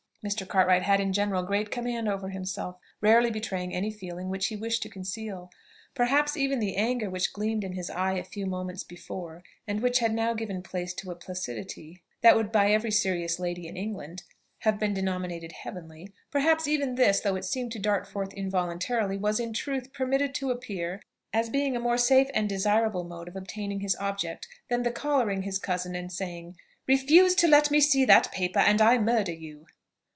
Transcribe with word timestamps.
Mr. 0.23 0.47
Cartwright 0.47 0.83
had 0.83 0.99
in 0.99 1.11
general 1.11 1.41
great 1.41 1.71
command 1.71 2.07
over 2.07 2.29
himself, 2.29 2.77
rarely 3.01 3.31
betraying 3.31 3.73
any 3.73 3.89
feeling 3.89 4.29
which 4.29 4.49
he 4.49 4.55
wished 4.55 4.83
to 4.83 4.87
conceal. 4.87 5.49
Perhaps 5.95 6.37
even 6.37 6.59
the 6.59 6.75
anger 6.77 7.09
which 7.09 7.33
gleamed 7.33 7.63
in 7.63 7.73
his 7.73 7.89
eye 7.89 8.13
a 8.13 8.23
few 8.23 8.45
moments 8.45 8.83
before, 8.83 9.41
and 9.65 9.81
which 9.81 9.97
had 9.97 10.13
now 10.13 10.35
given 10.35 10.61
place 10.61 10.93
to 10.93 11.09
a 11.09 11.15
placidity 11.15 12.03
that 12.21 12.35
would 12.35 12.51
by 12.51 12.69
every 12.69 12.91
serious 12.91 13.39
lady 13.39 13.65
in 13.65 13.75
England 13.75 14.21
have 14.59 14.77
been 14.77 14.93
denominated 14.93 15.51
"heavenly," 15.53 16.13
perhaps 16.29 16.67
even 16.67 16.93
this, 16.93 17.19
though 17.21 17.35
it 17.35 17.43
seemed 17.43 17.71
to 17.71 17.79
dart 17.79 18.05
forth 18.07 18.31
involuntarily, 18.35 19.17
was 19.17 19.39
in 19.39 19.51
truth 19.51 19.91
permitted 19.91 20.35
to 20.35 20.51
appear, 20.51 21.01
as 21.33 21.49
being 21.49 21.75
a 21.75 21.79
more 21.79 21.97
safe 21.97 22.27
and 22.35 22.47
desirable 22.47 23.03
mode 23.05 23.27
of 23.27 23.35
obtaining 23.35 23.79
his 23.79 23.95
object 23.99 24.47
than 24.69 24.83
the 24.83 24.91
collaring 24.91 25.41
his 25.41 25.57
cousin 25.57 25.95
and 25.95 26.11
saying, 26.11 26.55
"Refuse 26.85 27.33
to 27.33 27.47
let 27.47 27.71
me 27.71 27.79
see 27.81 28.05
that 28.05 28.31
paper, 28.31 28.59
and 28.59 28.83
I 28.83 28.99
murder 28.99 29.33
you!" 29.33 29.65